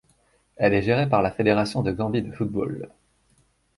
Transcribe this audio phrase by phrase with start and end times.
[0.55, 2.89] Elle est gérée par la Fédération de Gambie de football.